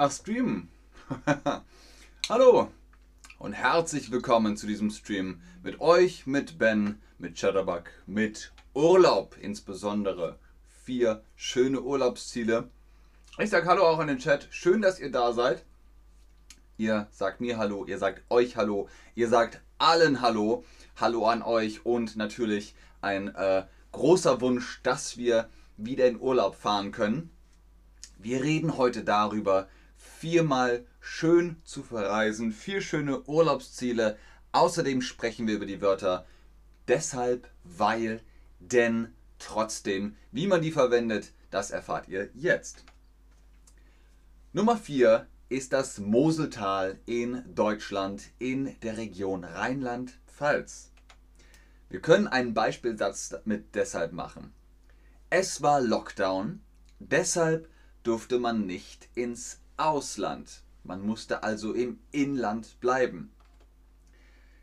[0.00, 0.68] Ach, streamen.
[2.28, 2.70] Hallo
[3.40, 10.38] und herzlich willkommen zu diesem Stream mit euch, mit Ben, mit Chatterbug, mit Urlaub insbesondere.
[10.84, 12.70] Vier schöne Urlaubsziele.
[13.38, 14.46] Ich sage Hallo auch in den Chat.
[14.52, 15.64] Schön, dass ihr da seid.
[16.76, 20.64] Ihr sagt mir Hallo, ihr sagt euch Hallo, ihr sagt allen Hallo.
[20.94, 26.92] Hallo an euch und natürlich ein äh, großer Wunsch, dass wir wieder in Urlaub fahren
[26.92, 27.30] können.
[28.16, 34.16] Wir reden heute darüber, viermal schön zu verreisen, vier schöne Urlaubsziele.
[34.52, 36.26] Außerdem sprechen wir über die Wörter
[36.86, 38.20] deshalb, weil,
[38.60, 40.16] denn, trotzdem.
[40.32, 42.84] Wie man die verwendet, das erfahrt ihr jetzt.
[44.52, 50.90] Nummer 4 ist das Moseltal in Deutschland in der Region Rheinland-Pfalz.
[51.88, 54.52] Wir können einen Beispielsatz mit deshalb machen.
[55.30, 56.60] Es war Lockdown,
[56.98, 57.68] deshalb
[58.02, 60.62] durfte man nicht ins Ausland.
[60.84, 63.30] Man musste also im Inland bleiben.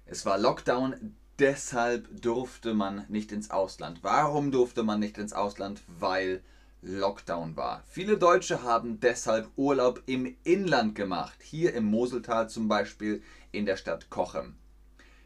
[0.06, 4.00] Es war Lockdown, deshalb durfte man nicht ins Ausland.
[4.04, 5.82] Warum durfte man nicht ins Ausland?
[5.88, 6.44] Weil
[6.82, 7.84] Lockdown war.
[7.88, 11.42] Viele Deutsche haben deshalb Urlaub im Inland gemacht.
[11.42, 14.56] Hier im Moseltal zum Beispiel in der Stadt Cochem.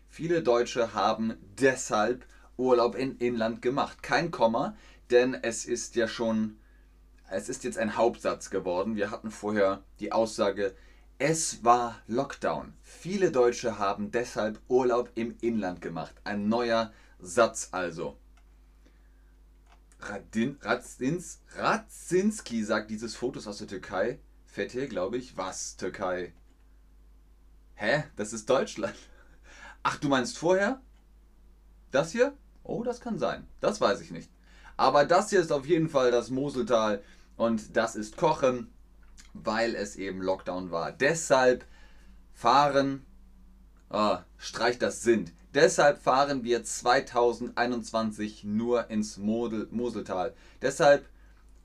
[0.08, 2.26] Viele Deutsche haben deshalb
[2.58, 4.02] Urlaub im Inland gemacht.
[4.04, 4.76] Kein Komma,
[5.12, 6.59] denn es ist ja schon
[7.32, 8.96] es ist jetzt ein Hauptsatz geworden.
[8.96, 10.76] Wir hatten vorher die Aussage,
[11.18, 12.74] es war Lockdown.
[12.82, 16.16] Viele Deutsche haben deshalb Urlaub im Inland gemacht.
[16.24, 18.18] Ein neuer Satz also.
[20.00, 24.20] Radin, Radzins, Radzinski sagt dieses Fotos aus der Türkei.
[24.46, 25.36] Fette, glaube ich.
[25.36, 26.34] Was, Türkei?
[27.76, 28.06] Hä?
[28.16, 28.96] Das ist Deutschland.
[29.84, 30.82] Ach, du meinst vorher?
[31.92, 32.34] Das hier?
[32.64, 33.46] Oh, das kann sein.
[33.60, 34.30] Das weiß ich nicht.
[34.78, 37.04] Aber das hier ist auf jeden Fall das Moseltal.
[37.40, 38.68] Und das ist Kochen,
[39.34, 40.92] weil es eben Lockdown war.
[40.92, 41.64] Deshalb
[42.34, 43.06] fahren,
[43.90, 45.32] oh, streich das sind.
[45.54, 50.34] Deshalb fahren wir 2021 nur ins Model, Moseltal.
[50.62, 51.06] Deshalb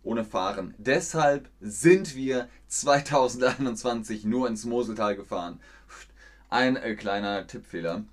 [0.05, 0.77] ohne Fahren.
[0.79, 5.59] Deshalb sind wir 2021 nur ins Moseltal gefahren.
[6.51, 8.05] Ein äh, kleiner Tippfehler.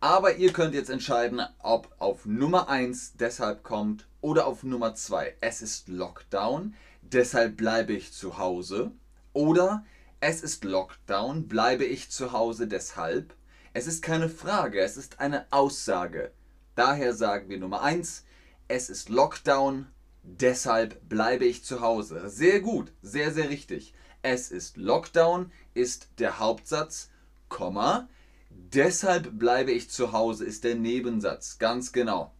[0.00, 5.36] Aber ihr könnt jetzt entscheiden, ob auf Nummer 1 deshalb kommt oder auf Nummer 2.
[5.42, 6.74] Es ist Lockdown
[7.12, 8.92] deshalb bleibe ich zu Hause.
[9.32, 9.84] Oder
[10.20, 13.34] es ist Lockdown, bleibe ich zu Hause deshalb.
[13.72, 16.32] Es ist keine Frage, es ist eine Aussage.
[16.74, 18.24] Daher sagen wir Nummer 1,
[18.68, 19.86] es ist Lockdown,
[20.22, 22.28] deshalb bleibe ich zu Hause.
[22.28, 23.94] Sehr gut, sehr, sehr richtig.
[24.22, 27.10] Es ist Lockdown, ist der Hauptsatz,
[27.48, 28.08] Komma.
[28.50, 31.58] Deshalb bleibe ich zu Hause ist der Nebensatz.
[31.58, 32.32] Ganz genau.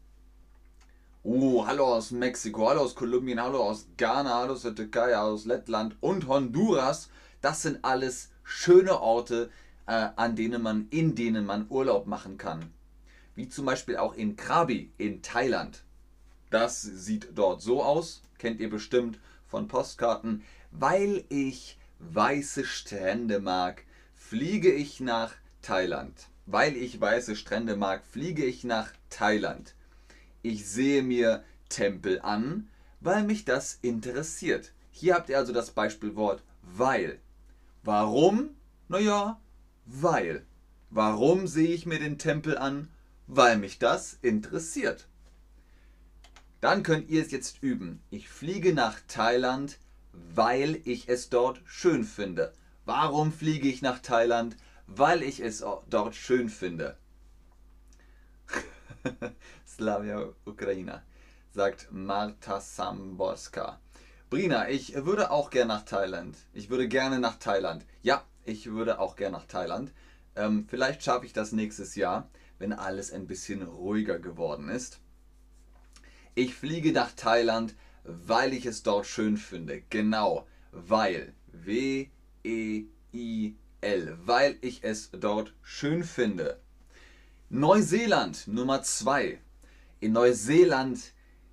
[1.22, 5.44] Oh, hallo aus Mexiko, hallo aus Kolumbien, hallo aus Ghana, hallo aus der Türkei, aus
[5.44, 7.10] Lettland und Honduras.
[7.42, 9.50] Das sind alles schöne Orte,
[9.86, 12.72] äh, an denen man, in denen man Urlaub machen kann.
[13.34, 15.82] Wie zum Beispiel auch in Krabi in Thailand.
[16.48, 20.42] Das sieht dort so aus, kennt ihr bestimmt von Postkarten.
[20.70, 26.28] Weil ich weiße Strände mag, fliege ich nach Thailand.
[26.46, 29.74] Weil ich weiße Strände mag, fliege ich nach Thailand.
[30.42, 32.68] Ich sehe mir Tempel an,
[33.00, 34.72] weil mich das interessiert.
[34.90, 37.18] Hier habt ihr also das Beispielwort weil.
[37.82, 38.50] Warum?
[38.88, 39.40] Naja,
[39.86, 40.44] weil.
[40.90, 42.88] Warum sehe ich mir den Tempel an?
[43.26, 45.06] Weil mich das interessiert.
[46.60, 48.00] Dann könnt ihr es jetzt üben.
[48.10, 49.78] Ich fliege nach Thailand,
[50.12, 52.52] weil ich es dort schön finde.
[52.84, 54.56] Warum fliege ich nach Thailand?
[54.86, 56.96] Weil ich es dort schön finde.
[59.66, 61.02] Slavia Ukraina,
[61.52, 63.80] sagt Marta Samborska.
[64.28, 66.36] Brina, ich würde auch gerne nach Thailand.
[66.52, 67.84] Ich würde gerne nach Thailand.
[68.02, 69.92] Ja, ich würde auch gerne nach Thailand.
[70.36, 75.00] Ähm, vielleicht schaffe ich das nächstes Jahr, wenn alles ein bisschen ruhiger geworden ist.
[76.34, 77.74] Ich fliege nach Thailand,
[78.04, 79.82] weil ich es dort schön finde.
[79.90, 81.34] Genau, weil.
[81.52, 82.88] W-E-I-L.
[84.24, 86.60] Weil ich es dort schön finde.
[87.52, 89.40] Neuseeland Nummer 2.
[89.98, 91.00] In Neuseeland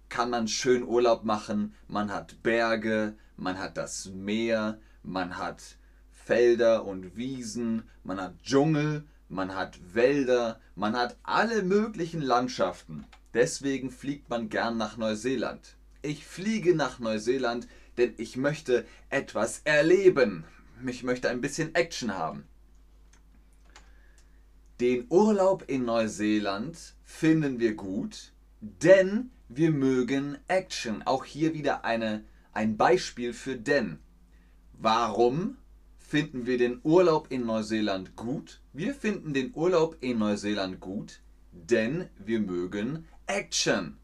[0.09, 1.73] kann man schön Urlaub machen.
[1.87, 5.63] Man hat Berge, man hat das Meer, man hat
[6.11, 13.07] Felder und Wiesen, man hat Dschungel, man hat Wälder, man hat alle möglichen Landschaften.
[13.33, 15.77] Deswegen fliegt man gern nach Neuseeland.
[16.03, 17.67] Ich fliege nach Neuseeland,
[17.97, 20.43] denn ich möchte etwas erleben.
[20.85, 22.43] Ich möchte ein bisschen Action haben.
[24.79, 28.31] Den Urlaub in Neuseeland finden wir gut,
[28.61, 31.01] denn wir mögen Action.
[31.03, 33.99] Auch hier wieder eine, ein Beispiel für denn.
[34.73, 35.57] Warum?
[36.07, 38.61] finden wir den Urlaub in Neuseeland gut?
[38.71, 41.19] Wir finden den Urlaub in Neuseeland gut,
[41.51, 43.97] denn wir mögen Action.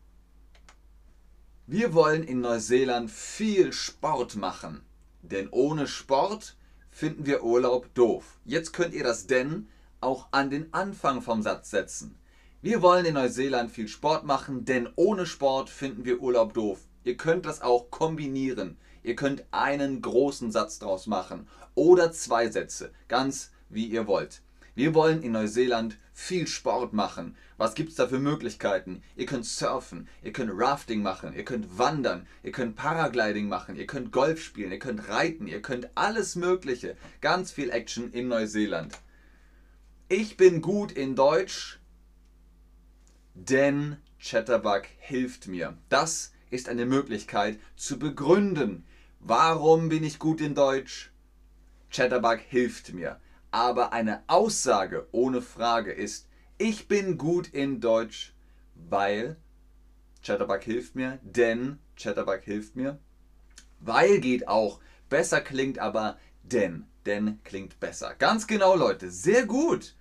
[1.65, 4.81] Wir wollen in Neuseeland viel Sport machen,
[5.21, 6.57] denn ohne Sport
[6.91, 8.37] finden wir Urlaub doof.
[8.43, 9.69] Jetzt könnt ihr das denn
[10.03, 12.15] auch an den Anfang vom Satz setzen.
[12.61, 16.79] Wir wollen in Neuseeland viel Sport machen, denn ohne Sport finden wir Urlaub doof.
[17.03, 18.77] Ihr könnt das auch kombinieren.
[19.03, 24.41] Ihr könnt einen großen Satz draus machen oder zwei Sätze, ganz wie ihr wollt.
[24.75, 27.35] Wir wollen in Neuseeland viel Sport machen.
[27.57, 29.03] Was gibt es da für Möglichkeiten?
[29.15, 33.87] Ihr könnt surfen, ihr könnt Rafting machen, ihr könnt wandern, ihr könnt Paragliding machen, ihr
[33.87, 36.95] könnt Golf spielen, ihr könnt reiten, ihr könnt alles Mögliche.
[37.21, 38.97] Ganz viel Action in Neuseeland.
[40.09, 41.79] Ich bin gut in Deutsch,
[43.33, 45.77] denn Chatterbug hilft mir.
[45.89, 48.85] Das ist eine Möglichkeit zu begründen,
[49.19, 51.11] warum bin ich gut in Deutsch.
[51.89, 53.19] Chatterbug hilft mir.
[53.51, 56.27] Aber eine Aussage ohne Frage ist,
[56.57, 58.33] ich bin gut in Deutsch,
[58.75, 59.37] weil
[60.21, 62.99] Chatterbug hilft mir, denn Chatterbug hilft mir.
[63.79, 64.79] Weil geht auch.
[65.09, 66.87] Besser klingt aber denn.
[67.05, 68.15] Denn klingt besser.
[68.15, 69.11] Ganz genau, Leute.
[69.11, 69.95] Sehr gut.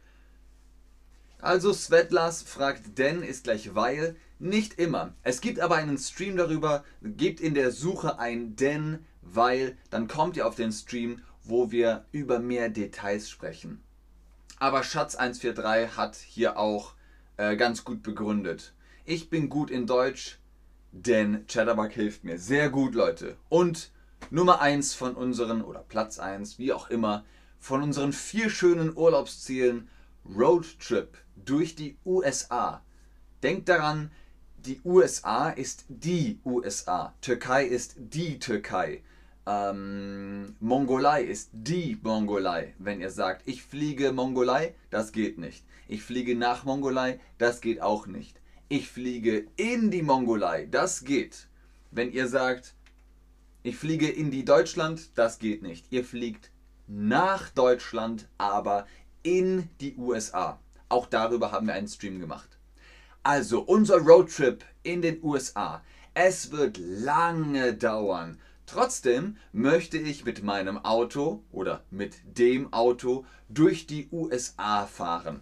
[1.40, 4.16] Also Svetlas fragt denn ist gleich weil.
[4.38, 5.14] Nicht immer.
[5.22, 6.84] Es gibt aber einen Stream darüber.
[7.02, 9.76] Gebt in der Suche ein denn, weil.
[9.90, 13.82] Dann kommt ihr auf den Stream, wo wir über mehr Details sprechen.
[14.58, 16.94] Aber Schatz143 hat hier auch
[17.36, 18.72] äh, ganz gut begründet.
[19.04, 20.38] Ich bin gut in Deutsch,
[20.92, 22.38] denn Chatterbug hilft mir.
[22.38, 23.36] Sehr gut, Leute.
[23.48, 23.90] Und
[24.30, 27.24] Nummer 1 von unseren, oder Platz 1, wie auch immer,
[27.58, 29.88] von unseren vier schönen Urlaubszielen
[30.24, 32.82] Roadtrip durch die USA.
[33.42, 34.10] Denkt daran,
[34.58, 37.14] die USA ist die USA.
[37.20, 39.02] Türkei ist die Türkei.
[39.44, 42.74] Ähm, Mongolei ist die Mongolei.
[42.78, 45.64] Wenn ihr sagt, ich fliege Mongolei, das geht nicht.
[45.88, 48.40] Ich fliege nach Mongolei, das geht auch nicht.
[48.68, 51.48] Ich fliege in die Mongolei, das geht.
[51.90, 52.74] Wenn ihr sagt,
[53.62, 55.86] ich fliege in die Deutschland, das geht nicht.
[55.90, 56.50] Ihr fliegt
[56.88, 58.86] nach Deutschland, aber
[59.22, 60.58] in die USA.
[60.88, 62.58] Auch darüber haben wir einen Stream gemacht.
[63.22, 65.82] Also unser Roadtrip in den USA.
[66.12, 68.38] Es wird lange dauern.
[68.66, 75.40] Trotzdem möchte ich mit meinem Auto oder mit dem Auto durch die USA fahren.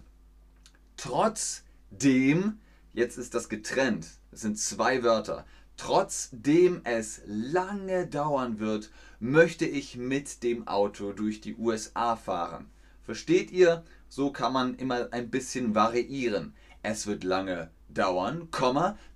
[0.95, 2.59] Trotzdem,
[2.93, 5.45] jetzt ist das getrennt, es sind zwei Wörter,
[5.77, 12.69] trotzdem es lange dauern wird, möchte ich mit dem Auto durch die USA fahren.
[13.03, 13.83] Versteht ihr?
[14.09, 16.53] So kann man immer ein bisschen variieren.
[16.83, 18.47] Es wird lange dauern,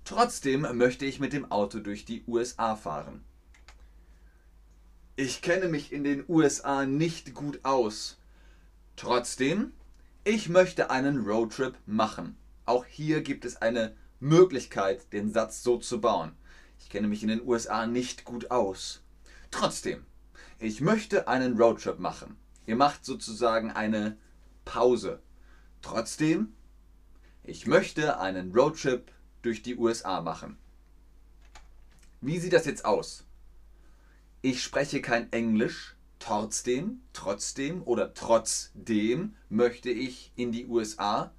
[0.04, 3.24] trotzdem möchte ich mit dem Auto durch die USA fahren.
[5.16, 8.18] Ich kenne mich in den USA nicht gut aus.
[8.96, 9.72] Trotzdem,
[10.24, 12.36] ich möchte einen Roadtrip machen.
[12.66, 16.32] Auch hier gibt es eine Möglichkeit, den Satz so zu bauen.
[16.86, 19.02] Ich kenne mich in den USA nicht gut aus.
[19.50, 20.06] Trotzdem,
[20.60, 22.36] ich möchte einen Roadtrip machen.
[22.64, 24.16] Ihr macht sozusagen eine
[24.64, 25.20] Pause.
[25.82, 26.54] Trotzdem,
[27.42, 29.10] ich möchte einen Roadtrip
[29.42, 30.58] durch die USA machen.
[32.20, 33.24] Wie sieht das jetzt aus?
[34.40, 35.96] Ich spreche kein Englisch.
[36.20, 41.34] Trotzdem, trotzdem oder trotzdem möchte ich in die USA.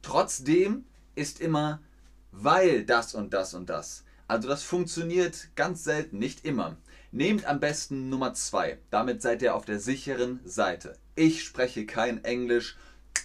[0.00, 1.82] Trotzdem ist immer
[2.30, 4.04] weil das und das und das.
[4.32, 6.78] Also das funktioniert ganz selten, nicht immer.
[7.10, 8.78] Nehmt am besten Nummer 2.
[8.88, 10.96] Damit seid ihr auf der sicheren Seite.
[11.14, 12.78] Ich spreche kein Englisch.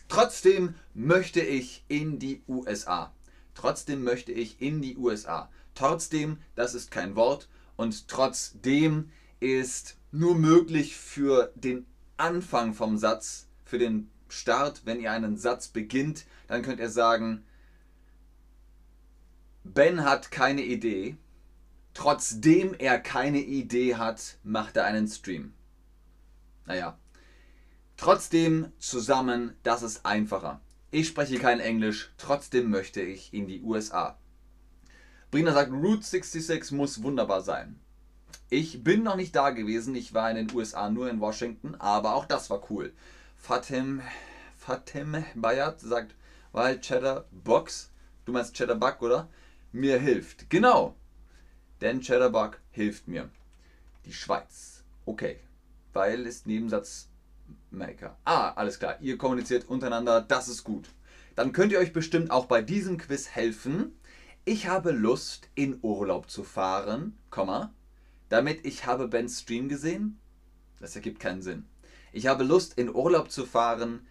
[0.09, 3.13] Trotzdem möchte ich in die USA.
[3.55, 5.49] Trotzdem möchte ich in die USA.
[5.75, 7.47] Trotzdem, das ist kein Wort.
[7.77, 9.09] Und trotzdem
[9.39, 11.85] ist nur möglich für den
[12.17, 17.45] Anfang vom Satz, für den Start, wenn ihr einen Satz beginnt, dann könnt ihr sagen,
[19.73, 21.17] Ben hat keine Idee.
[21.93, 25.53] Trotzdem er keine Idee hat, macht er einen Stream.
[26.65, 26.97] Naja.
[27.97, 30.61] Trotzdem zusammen, das ist einfacher.
[30.91, 34.17] Ich spreche kein Englisch, trotzdem möchte ich in die USA.
[35.31, 37.79] Brina sagt, Route 66 muss wunderbar sein.
[38.49, 42.13] Ich bin noch nicht da gewesen, ich war in den USA nur in Washington, aber
[42.13, 42.93] auch das war cool.
[43.35, 44.01] Fatim,
[44.55, 46.15] Fatim Bayat sagt,
[46.53, 47.91] weil Cheddar Box,
[48.25, 49.27] du meinst Cheddar Bug, oder?
[49.71, 50.49] Mir hilft.
[50.49, 50.95] Genau,
[51.81, 53.29] denn Chatterbug hilft mir.
[54.05, 54.83] Die Schweiz.
[55.05, 55.39] Okay.
[55.93, 58.17] Weil ist Nebensatzmaker.
[58.23, 58.97] Ah, alles klar.
[59.01, 60.21] Ihr kommuniziert untereinander.
[60.21, 60.89] Das ist gut.
[61.35, 63.95] Dann könnt ihr euch bestimmt auch bei diesem Quiz helfen.
[64.45, 67.73] Ich habe Lust, in Urlaub zu fahren, Komma,
[68.29, 70.19] damit ich habe Bens Stream gesehen.
[70.79, 71.65] Das ergibt keinen Sinn.
[72.13, 74.07] Ich habe Lust in Urlaub zu fahren,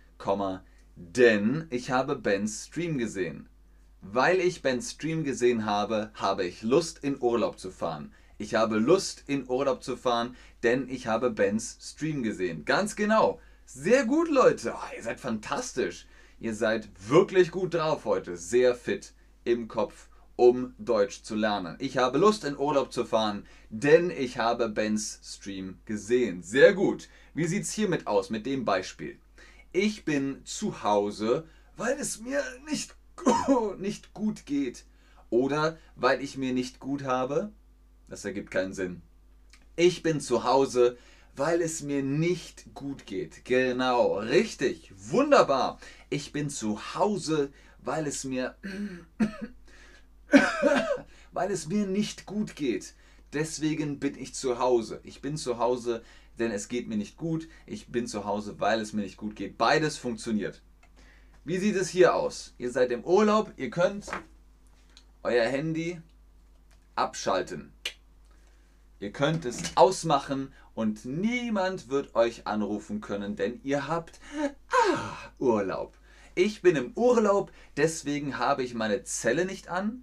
[0.94, 3.48] denn ich habe Bens Stream gesehen.
[4.12, 8.12] Weil ich Bens Stream gesehen habe, habe ich Lust in Urlaub zu fahren.
[8.38, 12.64] Ich habe Lust in Urlaub zu fahren, denn ich habe Bens Stream gesehen.
[12.64, 13.40] Ganz genau.
[13.64, 14.74] Sehr gut, Leute.
[14.76, 16.06] Oh, ihr seid fantastisch.
[16.38, 18.36] Ihr seid wirklich gut drauf heute.
[18.36, 19.12] Sehr fit
[19.44, 21.76] im Kopf, um Deutsch zu lernen.
[21.80, 26.44] Ich habe Lust in Urlaub zu fahren, denn ich habe Bens Stream gesehen.
[26.44, 27.08] Sehr gut.
[27.34, 29.18] Wie sieht es hiermit aus, mit dem Beispiel?
[29.72, 32.94] Ich bin zu Hause, weil es mir nicht,
[33.78, 34.84] nicht gut geht.
[35.30, 37.52] Oder weil ich mir nicht gut habe.
[38.08, 39.02] Das ergibt keinen Sinn.
[39.74, 40.96] Ich bin zu Hause,
[41.34, 43.44] weil es mir nicht gut geht.
[43.44, 45.78] Genau, richtig, wunderbar.
[46.08, 48.56] Ich bin zu Hause, weil es mir
[51.32, 52.94] weil es mir nicht gut geht.
[53.32, 55.00] Deswegen bin ich zu Hause.
[55.02, 56.02] Ich bin zu Hause,
[56.38, 57.48] denn es geht mir nicht gut.
[57.66, 59.58] Ich bin zu Hause, weil es mir nicht gut geht.
[59.58, 60.62] Beides funktioniert.
[61.46, 62.54] Wie sieht es hier aus?
[62.58, 64.06] Ihr seid im Urlaub, ihr könnt
[65.22, 66.00] euer Handy
[66.96, 67.72] abschalten.
[68.98, 74.18] Ihr könnt es ausmachen und niemand wird euch anrufen können, denn ihr habt
[74.90, 75.96] ah, Urlaub.
[76.34, 80.02] Ich bin im Urlaub, deswegen habe ich meine Zelle nicht an.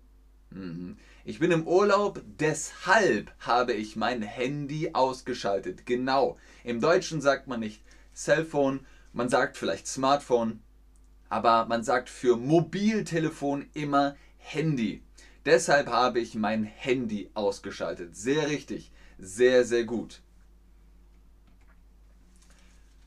[0.49, 0.95] Mhm.
[1.25, 5.85] Ich bin im Urlaub, deshalb habe ich mein Handy ausgeschaltet.
[5.85, 6.37] Genau.
[6.63, 7.83] Im Deutschen sagt man nicht
[8.15, 10.62] Cellphone, man sagt vielleicht Smartphone,
[11.33, 15.01] aber man sagt für Mobiltelefon immer Handy.
[15.47, 18.15] Deshalb habe ich mein Handy ausgeschaltet.
[18.15, 18.91] Sehr richtig.
[19.17, 20.21] Sehr, sehr gut.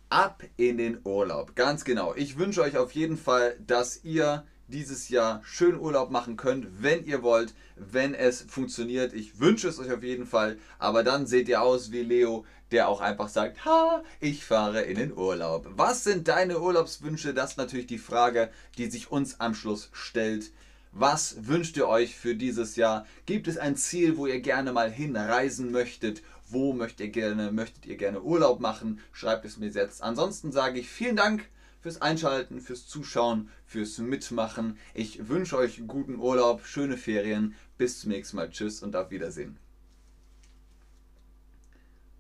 [0.09, 1.55] Ab in den Urlaub.
[1.55, 2.17] Ganz genau.
[2.17, 7.05] Ich wünsche euch auf jeden Fall, dass ihr dieses Jahr schön Urlaub machen könnt, wenn
[7.05, 9.13] ihr wollt, wenn es funktioniert.
[9.13, 10.59] Ich wünsche es euch auf jeden Fall.
[10.81, 14.97] Aber dann seht ihr aus wie Leo, der auch einfach sagt, ha, ich fahre in
[14.97, 15.69] den Urlaub.
[15.77, 17.35] Was sind deine Urlaubswünsche?
[17.35, 20.51] Das ist natürlich die Frage, die sich uns am Schluss stellt.
[20.93, 23.07] Was wünscht ihr euch für dieses Jahr?
[23.27, 26.23] Gibt es ein Ziel, wo ihr gerne mal hinreisen möchtet?
[26.49, 29.01] Wo möchtet ihr gerne, möchtet ihr gerne Urlaub machen?
[29.13, 30.03] Schreibt es mir jetzt.
[30.03, 31.49] Ansonsten sage ich vielen Dank
[31.81, 34.79] fürs Einschalten, fürs Zuschauen, fürs Mitmachen.
[34.95, 37.55] Ich wünsche euch guten Urlaub, schöne Ferien.
[37.79, 38.51] Bis zum nächsten Mal.
[38.51, 39.59] Tschüss und auf Wiedersehen.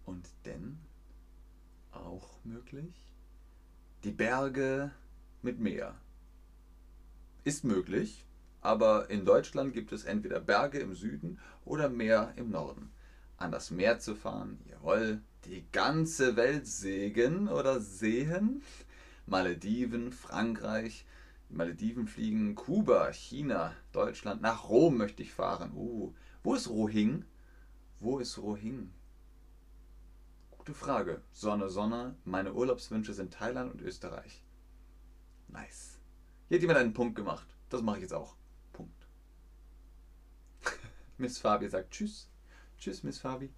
[0.07, 0.79] Und denn
[1.93, 3.13] auch möglich
[4.05, 4.93] die Berge
[5.43, 5.95] mit Meer.
[7.45, 8.27] Ist möglich
[8.67, 12.91] aber in Deutschland gibt es entweder Berge im Süden oder Meer im Norden.
[13.37, 18.63] An das Meer zu fahren, jawohl, die ganze Welt sägen oder sehen.
[19.25, 21.07] Malediven, Frankreich,
[21.49, 25.71] Malediven fliegen, Kuba, China, Deutschland, nach Rom möchte ich fahren.
[25.77, 27.25] Uh, wo ist Rohing?
[28.01, 28.91] Wo ist Rohing?
[30.67, 31.23] Gute Frage.
[31.33, 32.17] Sonne, Sonne.
[32.25, 34.43] Meine Urlaubswünsche sind Thailand und Österreich.
[35.47, 36.01] Nice.
[36.49, 37.47] Hier hat jemand einen Punkt gemacht.
[37.69, 38.35] Das mache ich jetzt auch.
[41.19, 42.29] Miss Fabi sagt Tschüss.
[42.79, 43.53] Tschüss, Miss Fabi.